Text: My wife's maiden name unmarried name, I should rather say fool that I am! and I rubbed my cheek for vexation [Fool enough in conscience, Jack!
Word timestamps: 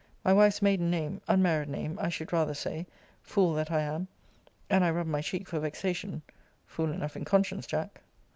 My 0.25 0.33
wife's 0.33 0.63
maiden 0.63 0.89
name 0.89 1.21
unmarried 1.27 1.69
name, 1.69 1.99
I 2.01 2.09
should 2.09 2.33
rather 2.33 2.55
say 2.55 2.87
fool 3.21 3.53
that 3.53 3.69
I 3.69 3.81
am! 3.81 4.07
and 4.67 4.83
I 4.83 4.89
rubbed 4.89 5.11
my 5.11 5.21
cheek 5.21 5.47
for 5.47 5.59
vexation 5.59 6.23
[Fool 6.65 6.91
enough 6.91 7.15
in 7.15 7.23
conscience, 7.23 7.67
Jack! 7.67 8.01